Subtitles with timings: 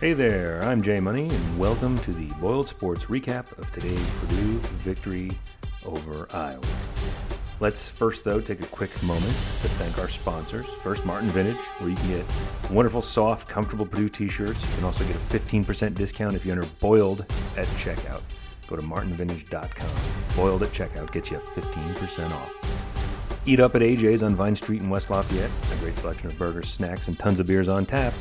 [0.00, 4.58] Hey there, I'm Jay Money, and welcome to the Boiled Sports recap of today's Purdue
[4.78, 5.30] victory
[5.84, 6.62] over Iowa.
[7.60, 10.64] Let's first, though, take a quick moment to thank our sponsors.
[10.82, 12.24] First, Martin Vintage, where you can get
[12.70, 14.58] wonderful, soft, comfortable Purdue t shirts.
[14.70, 17.26] You can also get a 15% discount if you enter Boiled
[17.58, 18.22] at checkout.
[18.68, 20.34] Go to martinvintage.com.
[20.34, 23.40] Boiled at checkout gets you 15% off.
[23.44, 25.50] Eat up at AJ's on Vine Street in West Lafayette.
[25.74, 28.14] A great selection of burgers, snacks, and tons of beers on tap.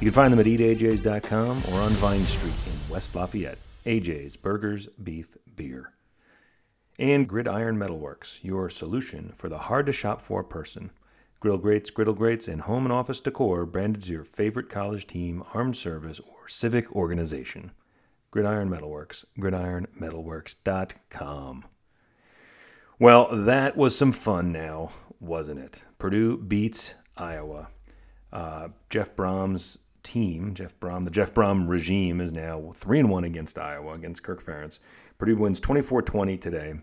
[0.00, 3.58] You can find them at eatajs.com or on Vine Street in West Lafayette.
[3.84, 5.92] AJ's Burgers, Beef, Beer.
[7.00, 10.92] And Gridiron Metalworks, your solution for the hard to shop for person.
[11.40, 15.42] Grill grates, griddle grates, and home and office decor branded to your favorite college team,
[15.52, 17.72] armed service, or civic organization.
[18.30, 21.64] Gridiron Metalworks, gridironmetalworks.com.
[23.00, 25.84] Well, that was some fun now, wasn't it?
[25.98, 27.68] Purdue beats Iowa.
[28.32, 29.78] Uh, Jeff Brohm's
[30.08, 31.04] team, Jeff Brohm.
[31.04, 34.78] the Jeff Brohm regime is now 3 and 1 against Iowa, against Kirk Ferentz.
[35.18, 36.74] Purdue wins 24 20 today.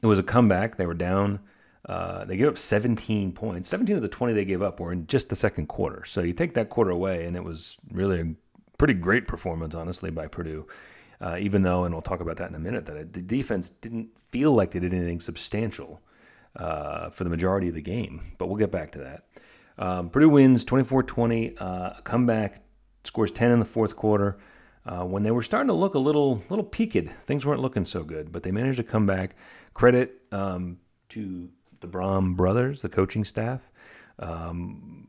[0.00, 0.76] It was a comeback.
[0.76, 1.40] They were down.
[1.86, 3.68] Uh, they gave up 17 points.
[3.68, 6.04] 17 of the 20 they gave up were in just the second quarter.
[6.04, 8.34] So you take that quarter away, and it was really a
[8.78, 10.66] pretty great performance, honestly, by Purdue.
[11.20, 14.08] Uh, even though, and we'll talk about that in a minute, that the defense didn't
[14.30, 16.00] feel like they did anything substantial
[16.56, 18.32] uh, for the majority of the game.
[18.38, 19.24] But we'll get back to that.
[19.80, 22.62] Um, Purdue wins 24 20, uh, comeback,
[23.02, 24.38] scores 10 in the fourth quarter.
[24.86, 28.04] Uh, when they were starting to look a little little peaked, things weren't looking so
[28.04, 29.34] good, but they managed to come back.
[29.74, 31.48] Credit um, to
[31.80, 33.60] the Brohm brothers, the coaching staff.
[34.18, 35.08] Um,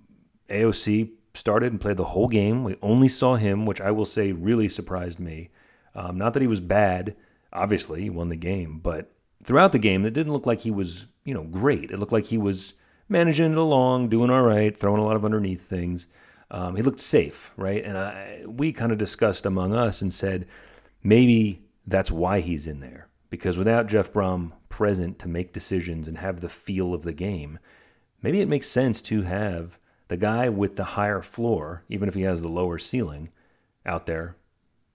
[0.50, 2.64] AOC started and played the whole game.
[2.64, 5.50] We only saw him, which I will say really surprised me.
[5.96, 7.16] Um, not that he was bad,
[7.52, 9.12] obviously, he won the game, but
[9.44, 11.92] throughout the game, it didn't look like he was, you know, great.
[11.92, 12.74] It looked like he was
[13.12, 16.08] managing it along, doing all right, throwing a lot of underneath things.
[16.50, 17.84] Um, he looked safe, right?
[17.84, 20.50] And I, we kind of discussed among us and said
[21.04, 26.18] maybe that's why he's in there because without Jeff Brohm present to make decisions and
[26.18, 27.58] have the feel of the game,
[28.22, 29.80] maybe it makes sense to have
[30.10, 33.30] the guy with the higher floor, even if he has the lower ceiling,
[33.86, 34.36] out there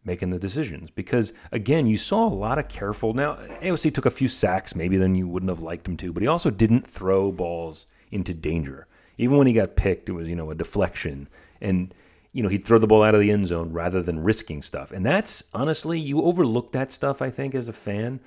[0.05, 0.91] making the decisions.
[0.91, 3.15] Because again, you saw a lot of careful.
[3.15, 6.23] Now, AOC took a few sacks, maybe than you wouldn't have liked him to, but
[6.23, 8.87] he also didn't throw balls into danger.
[9.19, 11.29] Even when he got picked, it was you know a deflection,
[11.61, 11.95] and
[12.33, 14.93] you know he'd throw the ball out of the end zone rather than risking stuff.
[14.93, 17.23] And that's honestly, you overlook that stuff.
[17.23, 18.21] I think as a fan,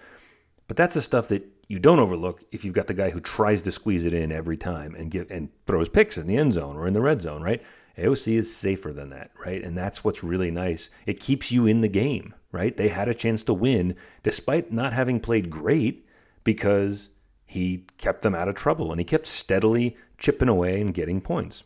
[0.67, 3.61] but that's the stuff that you don't overlook if you've got the guy who tries
[3.61, 6.75] to squeeze it in every time and give and throws picks in the end zone
[6.75, 7.61] or in the red zone, right?
[7.97, 9.63] AOC is safer than that, right?
[9.63, 10.89] And that's what's really nice.
[11.05, 12.75] It keeps you in the game, right?
[12.75, 16.07] They had a chance to win despite not having played great
[16.43, 17.09] because
[17.49, 21.63] he kept them out of trouble and he kept steadily chipping away and getting points.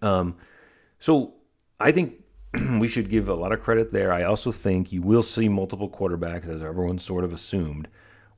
[0.00, 0.36] Um,
[1.00, 1.34] so
[1.80, 2.22] I think
[2.78, 4.12] we should give a lot of credit there.
[4.12, 7.88] I also think you will see multiple quarterbacks, as everyone sort of assumed,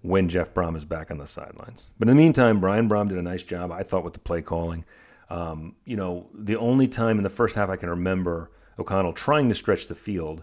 [0.00, 1.88] when Jeff Brohm is back on the sidelines.
[1.98, 4.40] But in the meantime, Brian Brohm did a nice job, I thought, with the play
[4.40, 4.86] calling.
[5.28, 9.50] Um, you know, the only time in the first half I can remember O'Connell trying
[9.50, 10.42] to stretch the field,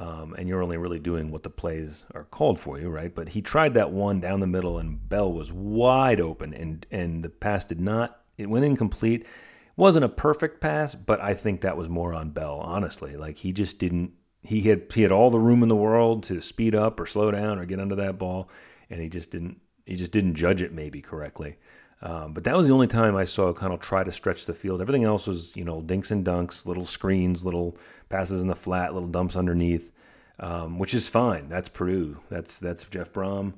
[0.00, 3.14] um, and you're only really doing what the plays are called for you, right?
[3.14, 7.22] But he tried that one down the middle, and Bell was wide open, and and
[7.22, 8.22] the pass did not.
[8.38, 9.20] It went incomplete.
[9.20, 9.28] It
[9.76, 13.18] wasn't a perfect pass, but I think that was more on Bell, honestly.
[13.18, 14.12] Like he just didn't.
[14.42, 17.30] He had he had all the room in the world to speed up or slow
[17.30, 18.48] down or get under that ball,
[18.88, 19.60] and he just didn't.
[19.84, 21.58] He just didn't judge it maybe correctly.
[22.02, 24.80] Um, but that was the only time I saw O'Connell try to stretch the field.
[24.80, 27.76] Everything else was, you know, dinks and dunks, little screens, little
[28.08, 29.92] passes in the flat, little dumps underneath,
[30.38, 31.48] um, which is fine.
[31.48, 32.18] That's Purdue.
[32.30, 33.52] That's that's Jeff Brohm.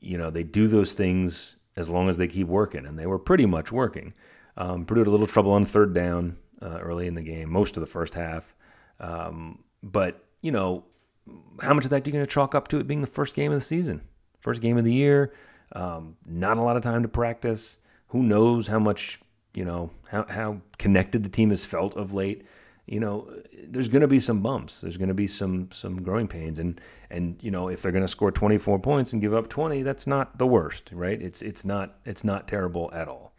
[0.00, 3.18] You know, they do those things as long as they keep working, and they were
[3.18, 4.12] pretty much working.
[4.56, 7.76] Um, Purdue had a little trouble on third down uh, early in the game, most
[7.76, 8.54] of the first half.
[8.98, 10.84] Um, but you know,
[11.62, 13.34] how much of that are you going to chalk up to it being the first
[13.34, 14.02] game of the season,
[14.40, 15.32] first game of the year?
[15.72, 17.78] Um, not a lot of time to practice.
[18.08, 19.20] Who knows how much,
[19.54, 22.44] you know, how, how connected the team has felt of late.
[22.86, 23.30] You know,
[23.68, 24.80] there's going to be some bumps.
[24.80, 28.02] There's going to be some some growing pains, and and you know, if they're going
[28.04, 31.20] to score 24 points and give up 20, that's not the worst, right?
[31.20, 33.32] It's it's not it's not terrible at all.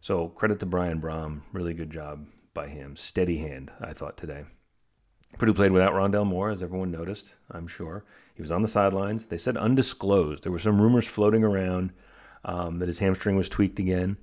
[0.00, 2.96] So credit to Brian Brohm, really good job by him.
[2.96, 4.44] Steady hand, I thought today.
[5.38, 8.04] Purdue played without Rondale Moore, as everyone noticed, I'm sure.
[8.34, 9.26] He was on the sidelines.
[9.26, 10.42] They said undisclosed.
[10.42, 11.92] There were some rumors floating around
[12.44, 14.16] um, that his hamstring was tweaked again,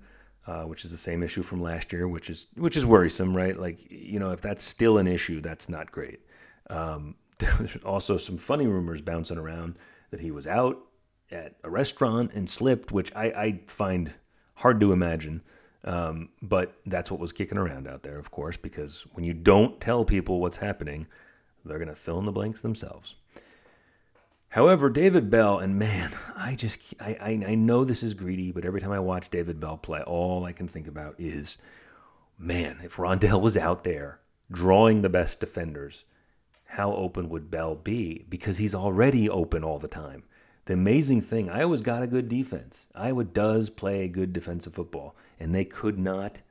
[0.47, 3.57] uh, which is the same issue from last year, which is which is worrisome, right?
[3.59, 6.19] Like you know, if that's still an issue, that's not great.
[6.69, 9.77] Um, there's also some funny rumors bouncing around
[10.11, 10.79] that he was out
[11.31, 14.13] at a restaurant and slipped, which I, I find
[14.55, 15.41] hard to imagine.
[15.85, 19.81] Um, but that's what was kicking around out there, of course, because when you don't
[19.81, 21.07] tell people what's happening,
[21.65, 23.15] they're going to fill in the blanks themselves.
[24.49, 28.65] However, David Bell, and man, I just, I, I, I know this is greedy, but
[28.65, 31.57] every time I watch David Bell play, all I can think about is,
[32.37, 34.19] man, if Rondale was out there
[34.51, 36.05] drawing the best defenders,
[36.65, 38.25] how open would Bell be?
[38.29, 40.23] Because he's already open all the time.
[40.65, 42.87] The amazing thing, Iowa's got a good defense.
[42.95, 46.41] Iowa does play good defensive football, and they could not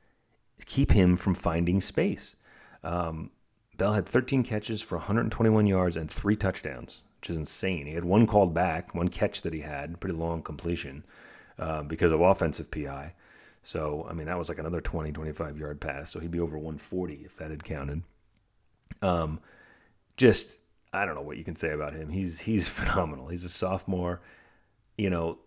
[0.65, 2.35] keep him from finding space.
[2.83, 3.31] Um,
[3.77, 7.87] Bell had 13 catches for 121 yards and three touchdowns, which is insane.
[7.87, 11.03] He had one called back, one catch that he had, pretty long completion
[11.57, 13.13] uh, because of offensive PI.
[13.63, 16.11] So, I mean, that was like another 20, 25 yard pass.
[16.11, 18.03] So he'd be over 140 if that had counted.
[19.01, 19.39] Um,
[20.17, 20.59] just
[20.93, 22.09] I don't know what you can say about him.
[22.09, 23.27] He's he's phenomenal.
[23.27, 24.21] He's a sophomore.
[24.97, 25.39] You know,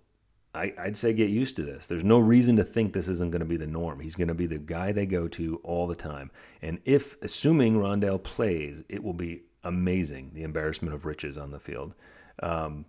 [0.56, 1.86] I, I'd say get used to this.
[1.86, 4.00] There's no reason to think this isn't going to be the norm.
[4.00, 6.30] He's going to be the guy they go to all the time.
[6.62, 10.30] And if, assuming Rondale plays, it will be amazing.
[10.34, 11.94] The embarrassment of riches on the field.
[12.42, 12.86] Um,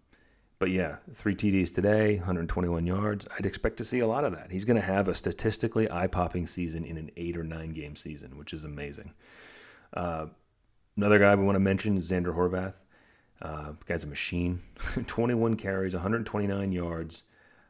[0.60, 3.28] but yeah, three TDs today, 121 yards.
[3.38, 4.50] I'd expect to see a lot of that.
[4.50, 7.96] He's going to have a statistically eye popping season in an eight or nine game
[7.96, 9.14] season, which is amazing.
[9.94, 10.28] Uh,
[10.98, 12.74] Another guy we want to mention is Zander Horvath.
[13.40, 14.64] Uh, guy's a machine.
[15.08, 17.22] 21 carries, 129 yards,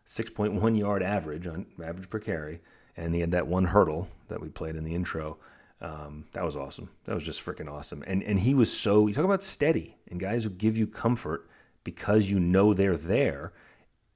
[0.07, 2.61] 6.1 yard average on average per carry,
[2.95, 5.37] and he had that one hurdle that we played in the intro.
[5.81, 6.89] Um, that was awesome.
[7.03, 8.01] That was just freaking awesome.
[8.07, 11.49] And and he was so you talk about steady and guys who give you comfort
[11.83, 13.51] because you know they're there.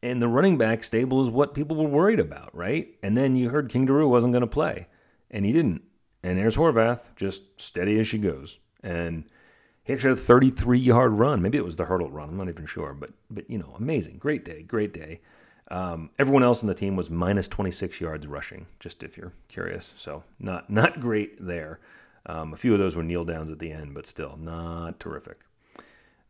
[0.01, 2.87] And the running back stable is what people were worried about, right?
[3.03, 4.87] And then you heard King Doerue wasn't going to play,
[5.29, 5.83] and he didn't.
[6.23, 9.23] And there's Horvath, just steady as she goes and
[9.83, 11.41] he actually had a 33 yard run.
[11.41, 12.29] Maybe it was the hurdle run.
[12.29, 15.21] I'm not even sure, but but you know, amazing, great day, great day.
[15.69, 19.93] Um, everyone else on the team was minus 26 yards rushing, just if you're curious.
[19.97, 21.79] So not not great there.
[22.25, 25.39] Um, a few of those were kneel downs at the end, but still not terrific.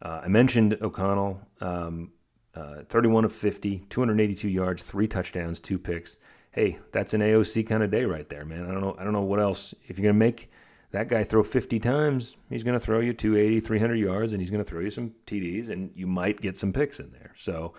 [0.01, 2.11] Uh, I mentioned O'Connell, um,
[2.55, 6.15] uh, 31 of 50, 282 yards, three touchdowns, two picks.
[6.51, 8.65] Hey, that's an AOC kind of day right there, man.
[8.65, 8.95] I don't know.
[8.97, 9.73] I don't know what else.
[9.87, 10.49] If you're gonna make
[10.91, 14.51] that guy throw 50 times, he's going to throw you 280, 300 yards, and he's
[14.51, 17.33] going to throw you some TDs, and you might get some picks in there.
[17.37, 17.73] So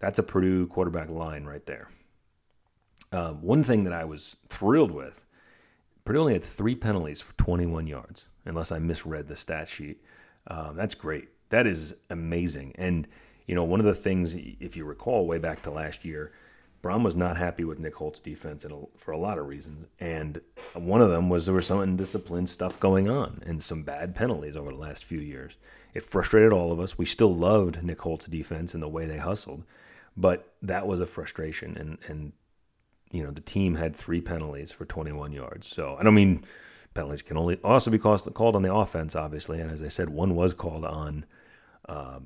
[0.00, 1.88] that's a Purdue quarterback line right there.
[3.12, 5.24] Uh, one thing that I was thrilled with
[6.06, 10.02] Purdue only had three penalties for 21 yards, unless I misread the stat sheet.
[10.46, 11.28] Um, that's great.
[11.50, 12.74] That is amazing.
[12.78, 13.08] And,
[13.46, 16.32] you know, one of the things, if you recall, way back to last year,
[16.82, 18.64] Brohm was not happy with Nick Holt's defense
[18.96, 20.40] for a lot of reasons, and
[20.74, 24.56] one of them was there was some undisciplined stuff going on and some bad penalties
[24.56, 25.56] over the last few years.
[25.94, 26.98] It frustrated all of us.
[26.98, 29.64] We still loved Nick Holt's defense and the way they hustled,
[30.16, 31.76] but that was a frustration.
[31.76, 32.32] And and
[33.10, 35.66] you know the team had three penalties for 21 yards.
[35.66, 36.44] So I don't mean
[36.94, 39.60] penalties can only also be called, called on the offense, obviously.
[39.60, 41.24] And as I said, one was called on
[41.88, 42.20] uh,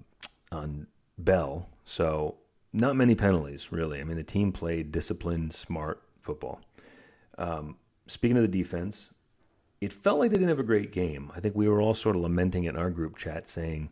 [0.51, 0.87] on
[1.19, 1.69] Bell.
[1.85, 2.37] So
[2.73, 4.01] not many penalties, really.
[4.01, 6.61] I mean, the team played disciplined, smart football.
[7.39, 9.11] Um, speaking of the defense,
[9.81, 11.33] it felt like they didn't have a great game.
[11.35, 13.91] I think we were all sort of lamenting in our group chat saying,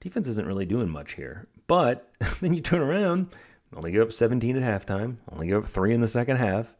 [0.00, 1.46] defense isn't really doing much here.
[1.66, 2.10] But
[2.40, 3.28] then you turn around,
[3.74, 6.74] only give up 17 at halftime, only give up three in the second half.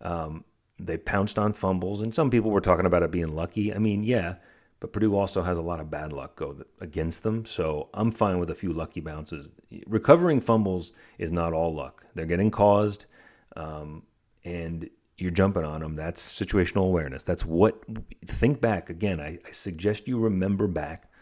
[0.00, 0.44] Um,
[0.78, 3.72] they pounced on fumbles, and some people were talking about it being lucky.
[3.72, 4.34] I mean, yeah,
[4.82, 7.46] but Purdue also has a lot of bad luck go against them.
[7.46, 9.52] So I'm fine with a few lucky bounces.
[9.86, 12.04] Recovering fumbles is not all luck.
[12.16, 13.06] They're getting caused,
[13.54, 14.02] um,
[14.44, 15.94] and you're jumping on them.
[15.94, 17.22] That's situational awareness.
[17.22, 17.80] That's what.
[18.26, 19.20] Think back again.
[19.20, 21.12] I, I suggest you remember back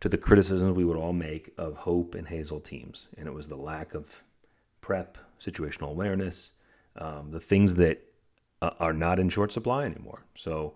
[0.00, 3.48] to the criticisms we would all make of Hope and Hazell teams, and it was
[3.48, 4.22] the lack of
[4.82, 6.52] prep, situational awareness,
[6.96, 8.02] um, the things that
[8.60, 10.26] uh, are not in short supply anymore.
[10.34, 10.74] So.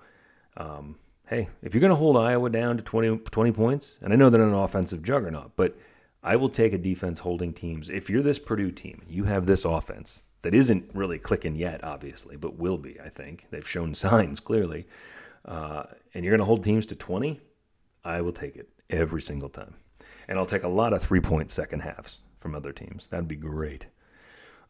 [0.57, 4.17] Um, hey, if you're going to hold Iowa down to 20, 20 points, and I
[4.17, 5.77] know they're an offensive juggernaut, but
[6.23, 7.89] I will take a defense holding teams.
[7.91, 12.37] If you're this Purdue team, you have this offense that isn't really clicking yet, obviously,
[12.37, 13.47] but will be, I think.
[13.51, 14.87] They've shown signs clearly.
[15.45, 17.41] Uh, and you're going to hold teams to 20,
[18.05, 19.75] I will take it every single time.
[20.29, 23.09] And I'll take a lot of three point second halves from other teams.
[23.09, 23.87] That'd be great.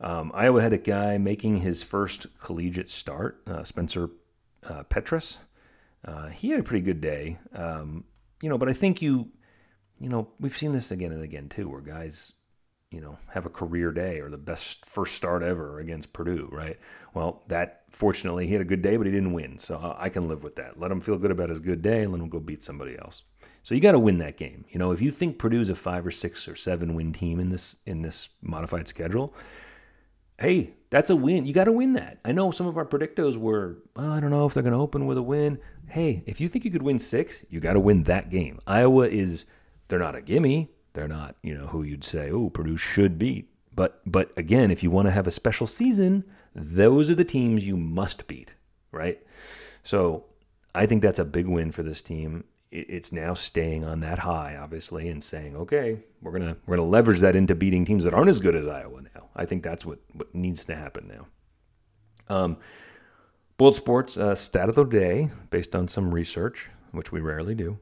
[0.00, 4.10] Um, Iowa had a guy making his first collegiate start, uh, Spencer
[4.64, 5.38] uh, Petras.
[6.04, 8.04] Uh, he had a pretty good day, um,
[8.42, 8.58] you know.
[8.58, 9.28] But I think you,
[9.98, 12.32] you know, we've seen this again and again too, where guys,
[12.90, 16.78] you know, have a career day or the best first start ever against Purdue, right?
[17.14, 20.28] Well, that fortunately he had a good day, but he didn't win, so I can
[20.28, 20.78] live with that.
[20.78, 23.22] Let him feel good about his good day, and let him go beat somebody else.
[23.62, 24.66] So you got to win that game.
[24.68, 27.48] You know, if you think Purdue's a five or six or seven win team in
[27.48, 29.34] this in this modified schedule,
[30.38, 31.44] hey, That's a win.
[31.44, 32.20] You got to win that.
[32.24, 35.06] I know some of our predictos were, I don't know if they're going to open
[35.06, 35.58] with a win.
[35.88, 38.60] Hey, if you think you could win six, you got to win that game.
[38.64, 39.44] Iowa is,
[39.88, 40.70] they're not a gimme.
[40.92, 43.50] They're not, you know, who you'd say, oh, Purdue should beat.
[43.74, 46.22] But but again, if you want to have a special season,
[46.54, 48.54] those are the teams you must beat,
[48.92, 49.20] right?
[49.82, 50.26] So
[50.76, 52.44] I think that's a big win for this team.
[52.76, 57.20] It's now staying on that high, obviously, and saying, okay, we're gonna we're gonna leverage
[57.20, 59.28] that into beating teams that aren't as good as Iowa now.
[59.36, 62.34] I think that's what what needs to happen now.
[62.34, 62.56] Um,
[63.56, 67.78] Boiled Sports uh, stat of the day, based on some research, which we rarely do.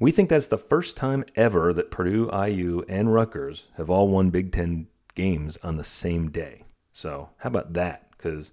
[0.00, 4.30] We think that's the first time ever that Purdue, IU, and Rutgers have all won
[4.30, 6.64] Big Ten games on the same day.
[6.92, 8.10] So how about that?
[8.10, 8.50] Because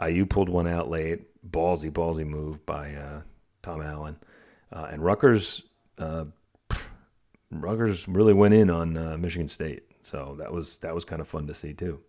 [0.00, 3.22] IU pulled one out late, ballsy, ballsy move by uh,
[3.62, 4.16] Tom Allen,
[4.74, 5.62] uh, and Rutgers.
[5.96, 6.24] Uh,
[7.50, 11.28] Rutgers really went in on uh, Michigan State, so that was that was kind of
[11.28, 12.00] fun to see too.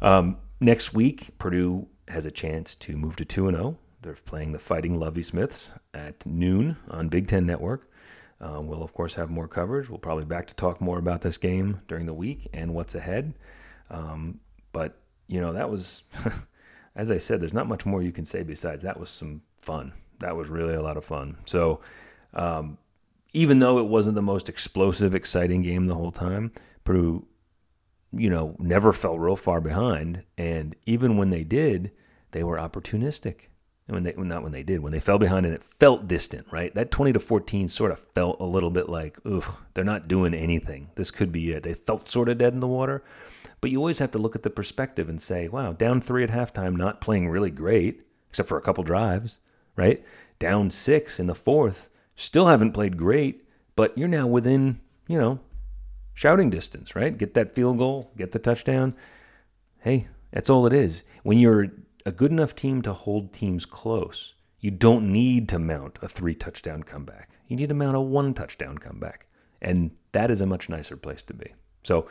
[0.00, 3.66] Um, next week, Purdue has a chance to move to two and zero.
[3.66, 3.78] Oh.
[4.00, 7.90] They're playing the Fighting Lovie Smiths at noon on Big Ten Network.
[8.40, 9.90] Uh, we'll of course have more coverage.
[9.90, 13.34] We'll probably back to talk more about this game during the week and what's ahead.
[13.90, 14.40] Um,
[14.72, 16.04] but you know that was,
[16.96, 19.92] as I said, there's not much more you can say besides that was some fun.
[20.20, 21.38] That was really a lot of fun.
[21.44, 21.80] So.
[22.34, 22.78] Um,
[23.32, 26.50] even though it wasn't the most explosive, exciting game the whole time,
[26.84, 27.26] Purdue,
[28.12, 30.24] you know, never fell real far behind.
[30.36, 31.92] And even when they did,
[32.30, 33.48] they were opportunistic.
[33.86, 36.46] And when they, not when they did, when they fell behind and it felt distant,
[36.50, 36.74] right?
[36.74, 40.34] That 20 to 14 sort of felt a little bit like, ugh, they're not doing
[40.34, 40.90] anything.
[40.94, 41.62] This could be it.
[41.62, 43.02] They felt sort of dead in the water.
[43.60, 46.30] But you always have to look at the perspective and say, wow, down three at
[46.30, 49.38] halftime, not playing really great, except for a couple drives,
[49.78, 50.04] right?
[50.38, 53.44] Down six in the fourth, Still haven't played great,
[53.76, 55.38] but you're now within, you know,
[56.14, 57.16] shouting distance, right?
[57.16, 58.96] Get that field goal, get the touchdown.
[59.78, 61.04] Hey, that's all it is.
[61.22, 61.68] When you're
[62.04, 66.34] a good enough team to hold teams close, you don't need to mount a three
[66.34, 67.30] touchdown comeback.
[67.46, 69.28] You need to mount a one touchdown comeback.
[69.62, 71.54] And that is a much nicer place to be.
[71.84, 72.08] So,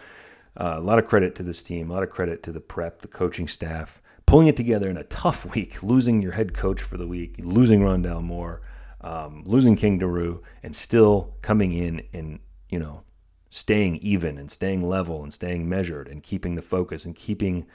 [0.55, 3.01] uh, a lot of credit to this team, a lot of credit to the prep,
[3.01, 6.97] the coaching staff, pulling it together in a tough week, losing your head coach for
[6.97, 8.61] the week, losing Rondale Moore
[9.01, 13.01] um, losing King Doerue and still coming in and you know
[13.49, 17.65] staying even and staying level and staying measured and keeping the focus and keeping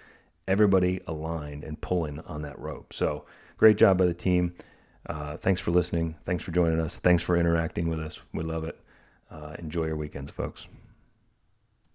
[0.47, 2.93] everybody aligned and pulling on that rope.
[2.93, 3.25] So
[3.57, 4.55] great job by the team.
[5.07, 6.17] Uh, thanks for listening.
[6.25, 6.99] Thanks for joining us.
[6.99, 8.21] Thanks for interacting with us.
[8.33, 8.79] We love it.
[9.31, 10.69] Uh, enjoy your weekends, folks.